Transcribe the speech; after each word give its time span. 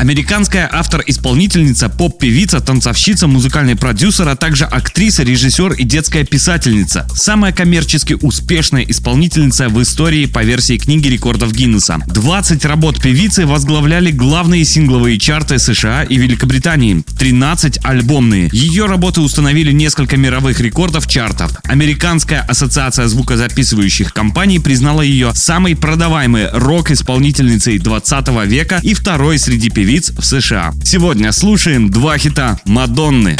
Американская 0.00 0.66
автор-исполнительница, 0.72 1.90
поп-певица, 1.90 2.62
танцовщица, 2.62 3.26
музыкальный 3.26 3.76
продюсер, 3.76 4.26
а 4.30 4.34
также 4.34 4.64
актриса, 4.64 5.24
режиссер 5.24 5.74
и 5.74 5.84
детская 5.84 6.24
писательница. 6.24 7.06
Самая 7.14 7.52
коммерчески 7.52 8.16
успешная 8.22 8.82
исполнительница 8.84 9.68
в 9.68 9.82
истории 9.82 10.24
по 10.24 10.42
версии 10.42 10.78
книги 10.78 11.08
рекордов 11.08 11.52
Гиннесса. 11.52 11.98
20 12.06 12.64
работ 12.64 12.98
певицы 12.98 13.44
возглавляли 13.44 14.10
главные 14.10 14.64
сингловые 14.64 15.18
чарты 15.18 15.58
США 15.58 16.04
и 16.04 16.16
Великобритании, 16.16 17.04
13 17.18 17.80
альбомные. 17.82 18.48
Ее 18.52 18.86
работы 18.86 19.20
установили 19.20 19.70
несколько 19.70 20.16
мировых 20.16 20.60
рекордов 20.60 21.08
чартов. 21.08 21.52
Американская 21.64 22.40
ассоциация 22.40 23.06
звукозаписывающих 23.06 24.14
компаний 24.14 24.60
признала 24.60 25.02
ее 25.02 25.32
самой 25.34 25.76
продаваемой 25.76 26.48
рок-исполнительницей 26.50 27.78
20 27.78 28.28
века 28.46 28.80
и 28.82 28.94
второй 28.94 29.38
среди 29.38 29.68
певиц 29.68 29.89
певиц 29.90 30.12
в 30.16 30.24
США. 30.24 30.72
Сегодня 30.84 31.32
слушаем 31.32 31.90
два 31.90 32.16
хита 32.16 32.60
Мадонны. 32.64 33.36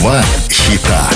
Два 0.00 0.20
хита. 0.50 1.08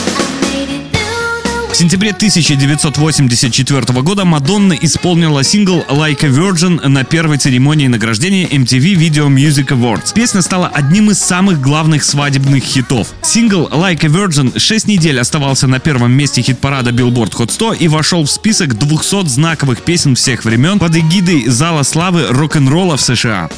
В 1.73 1.75
сентябре 1.75 2.11
1984 2.11 4.01
года 4.03 4.25
Мадонна 4.25 4.75
исполнила 4.75 5.43
сингл 5.43 5.85
Like 5.89 6.25
a 6.25 6.29
Virgin 6.29 6.87
на 6.87 7.03
первой 7.03 7.39
церемонии 7.39 7.89
награждения 7.89 8.47
MTV 8.47 8.95
Video 8.95 9.27
Music 9.29 9.69
Awards. 9.71 10.15
Песня 10.15 10.41
стала 10.41 10.69
одним 10.69 11.11
из 11.11 11.19
самых 11.19 11.61
главных 11.61 12.05
свадебных 12.05 12.63
хитов. 12.63 13.09
Сингл 13.23 13.67
Like 13.73 14.05
a 14.05 14.09
Virgin 14.09 14.57
6 14.57 14.87
недель 14.87 15.19
оставался 15.19 15.67
на 15.67 15.81
первом 15.81 16.13
месте 16.13 16.43
хит-парада 16.43 16.91
Billboard 16.91 17.33
Hot 17.33 17.51
100 17.51 17.73
и 17.73 17.89
вошел 17.89 18.23
в 18.23 18.31
список 18.31 18.79
200 18.79 19.27
знаковых 19.27 19.83
песен 19.83 20.15
всех 20.15 20.45
времен 20.45 20.79
под 20.79 20.95
эгидой 20.95 21.49
Зала 21.49 21.83
славы 21.83 22.29
рок-н-ролла 22.29 22.97
в 22.97 23.01
США. 23.01 23.51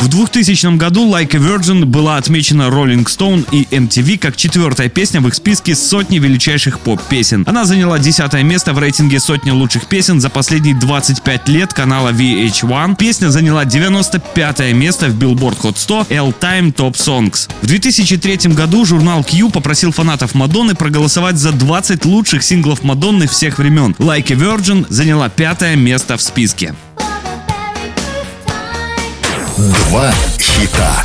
В 0.00 0.06
2000 0.06 0.76
году 0.76 1.10
Like 1.10 1.34
a 1.34 1.40
Virgin 1.40 1.84
была 1.84 2.18
отмечена 2.18 2.68
Rolling 2.68 3.04
Stone 3.04 3.44
и 3.50 3.64
MTV 3.64 4.18
как 4.18 4.36
четвертая 4.36 4.88
песня 4.88 5.20
в 5.20 5.26
их 5.26 5.34
списке 5.34 5.74
сотни 5.74 6.20
величайших 6.20 6.78
поп-песен. 6.78 7.42
Она 7.46 7.64
заняла 7.64 7.98
десятое 7.98 8.44
место 8.44 8.72
в 8.72 8.78
рейтинге 8.78 9.18
сотни 9.18 9.50
лучших 9.50 9.86
песен 9.86 10.20
за 10.20 10.30
последние 10.30 10.76
25 10.76 11.48
лет 11.48 11.74
канала 11.74 12.12
VH1. 12.12 12.96
Песня 12.96 13.30
заняла 13.30 13.64
95 13.64 14.72
место 14.72 15.08
в 15.08 15.18
Billboard 15.18 15.60
Hot 15.62 15.74
100 15.76 16.06
L 16.10 16.34
Time 16.40 16.72
Top 16.72 16.94
Songs. 16.94 17.50
В 17.62 17.66
2003 17.66 18.52
году 18.52 18.84
журнал 18.84 19.24
Q 19.24 19.50
попросил 19.50 19.90
фанатов 19.90 20.34
Мадонны 20.34 20.76
проголосовать 20.76 21.38
за 21.38 21.50
20 21.50 22.04
лучших 22.04 22.44
синглов 22.44 22.84
Мадонны 22.84 23.26
всех 23.26 23.58
времен. 23.58 23.96
Like 23.98 24.32
a 24.32 24.36
Virgin 24.36 24.86
заняла 24.88 25.28
пятое 25.28 25.74
место 25.74 26.16
в 26.16 26.22
списке. 26.22 26.74
Два 29.58 30.14
хита. 30.38 31.04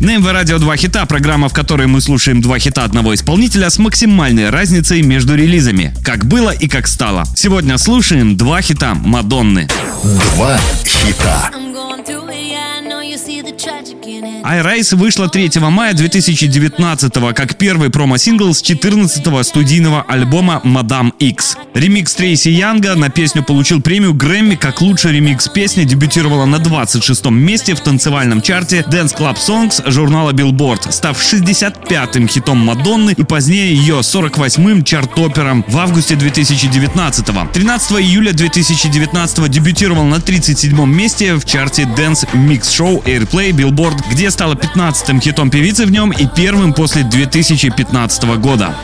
На 0.00 0.16
МВ 0.16 0.32
Радио 0.32 0.58
2 0.58 0.76
хита, 0.78 1.04
программа, 1.04 1.50
в 1.50 1.52
которой 1.52 1.86
мы 1.86 2.00
слушаем 2.00 2.40
два 2.40 2.58
хита 2.58 2.84
одного 2.84 3.14
исполнителя 3.14 3.68
с 3.68 3.78
максимальной 3.78 4.48
разницей 4.48 5.02
между 5.02 5.34
релизами. 5.34 5.94
Как 6.02 6.24
было 6.24 6.52
и 6.52 6.68
как 6.68 6.86
стало. 6.86 7.24
Сегодня 7.36 7.76
слушаем 7.76 8.38
два 8.38 8.62
хита 8.62 8.94
Мадонны. 8.94 9.68
Два 10.02 10.58
хита. 10.86 11.50
iRise 14.44 14.94
вышла 14.94 15.28
3 15.28 15.50
мая 15.58 15.94
2019 15.94 17.12
как 17.34 17.56
первый 17.56 17.90
промо-сингл 17.90 18.54
с 18.54 18.62
14-го 18.62 19.42
студийного 19.42 20.02
альбома 20.02 20.60
Madame 20.64 21.12
X. 21.18 21.56
Ремикс 21.74 22.14
Трейси 22.14 22.50
Янга 22.50 22.94
на 22.94 23.08
песню 23.08 23.42
получил 23.42 23.80
премию 23.80 24.14
Грэмми 24.14 24.54
как 24.54 24.80
лучший 24.80 25.12
ремикс 25.12 25.48
песни, 25.48 25.84
дебютировала 25.84 26.44
на 26.44 26.56
26-м 26.56 27.34
месте 27.34 27.74
в 27.74 27.80
танцевальном 27.80 28.42
чарте 28.42 28.84
Dance 28.88 29.16
Club 29.16 29.36
Songs 29.36 29.90
журнала 29.90 30.30
Billboard, 30.32 30.92
став 30.92 31.18
65-м 31.18 32.28
хитом 32.28 32.58
Мадонны 32.58 33.14
и 33.16 33.24
позднее 33.24 33.74
ее 33.74 34.00
48-м 34.00 34.84
чарт-опером 34.84 35.64
в 35.66 35.76
августе 35.78 36.14
2019 36.14 37.28
-го. 37.30 37.52
13 37.52 38.00
июля 38.00 38.32
2019 38.32 39.48
дебютировал 39.48 40.04
на 40.04 40.16
37-м 40.16 40.94
месте 40.94 41.34
в 41.34 41.44
чарте 41.44 41.82
Dance 41.82 42.28
Mix 42.32 42.62
Show 42.62 43.02
Air 43.04 43.24
Airplay 43.24 43.50
Billboard, 43.50 44.02
где 44.10 44.30
стала 44.34 44.54
15-м 44.54 45.20
хитом 45.20 45.48
певицы 45.48 45.86
в 45.86 45.92
нем 45.92 46.10
и 46.10 46.26
первым 46.26 46.74
после 46.74 47.04
2015 47.04 48.24
года. 48.40 48.74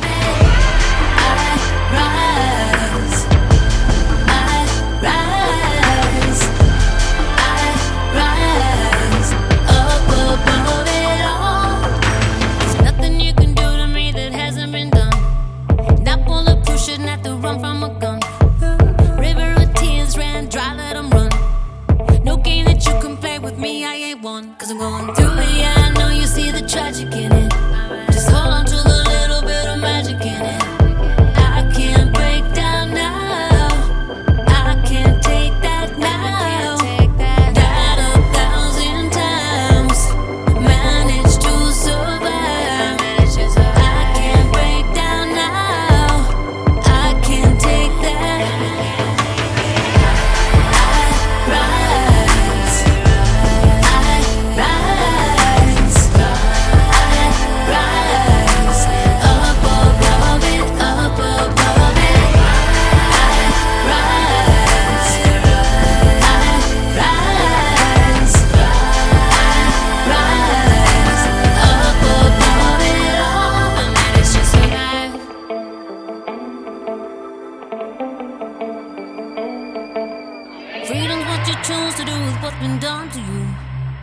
Freedom's 80.91 81.25
what 81.25 81.47
you 81.47 81.55
choose 81.63 81.95
to 81.95 82.05
do 82.05 82.13
with 82.13 82.35
what's 82.43 82.57
been 82.57 82.81
done 82.81 83.09
to 83.11 83.21
you. 83.21 83.47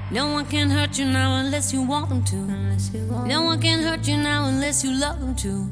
No 0.10 0.31
one 0.31 0.45
can 0.45 0.69
hurt 0.69 0.98
you 0.98 1.04
now 1.04 1.42
unless 1.42 1.74
you 1.74 1.81
want 1.81 2.07
them 2.07 2.24
to. 2.24 2.38
No 3.28 3.44
one 3.44 3.60
can 3.60 3.81
hurt 3.81 4.07
you 4.07 4.16
now 4.16 4.45
unless 4.45 4.86
you 4.86 4.98
love 4.98 5.19
them 5.19 5.36
to. 5.36 5.69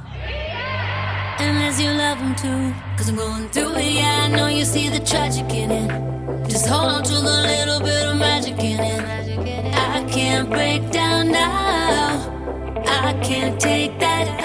Unless 1.40 1.80
you 1.80 1.90
love 1.92 2.18
them 2.20 2.36
to. 2.36 2.76
Cause 2.98 3.08
I'm 3.08 3.16
going 3.16 3.48
through 3.48 3.76
it, 3.78 3.94
yeah, 3.94 4.26
I 4.26 4.28
know 4.28 4.48
you 4.48 4.66
see 4.66 4.90
the 4.90 5.00
tragic 5.00 5.50
in 5.54 5.72
it. 5.72 6.50
Just 6.50 6.68
hold 6.68 6.92
on 6.92 7.04
to 7.06 7.14
the 7.14 7.38
little 7.54 7.80
bit 7.80 8.08
of 8.10 8.18
magic 8.18 8.60
in 8.60 8.82
it. 8.82 9.74
I 9.74 10.04
can't 10.12 10.50
break 10.50 10.92
down 10.92 11.32
now. 11.32 12.84
I 12.88 13.14
can't 13.24 13.58
take 13.58 13.98
that. 14.00 14.45